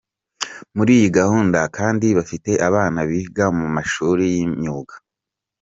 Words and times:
Muri 0.75 0.91
iyi 0.99 1.09
gahunda 1.19 1.59
kandi 1.77 2.07
bafite 2.17 2.51
abana 2.67 2.99
biga 3.09 3.45
mu 3.57 3.67
mashuli 3.75 4.23
y’imyuga. 4.33 4.93